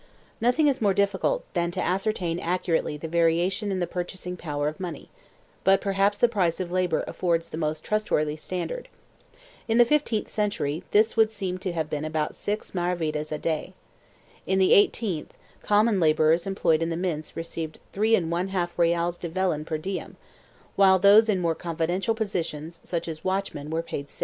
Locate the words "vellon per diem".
19.29-20.17